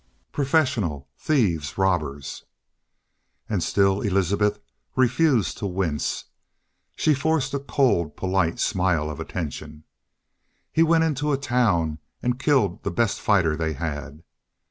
"Professional 0.31 1.07
thieves, 1.15 1.77
robbers!" 1.77 2.43
And 3.47 3.61
still 3.61 4.01
Elizabeth 4.01 4.57
refused 4.95 5.59
to 5.59 5.67
wince. 5.67 6.25
She 6.95 7.13
forced 7.13 7.53
a 7.53 7.59
cold, 7.59 8.17
polite 8.17 8.57
smile 8.59 9.11
of 9.11 9.19
attention. 9.19 9.83
"He 10.71 10.81
went 10.81 11.03
into 11.03 11.31
a 11.31 11.37
town 11.37 11.99
and 12.23 12.39
killed 12.39 12.81
the 12.81 12.89
best 12.89 13.21
fighter 13.21 13.55
they 13.55 13.73
had." 13.73 14.23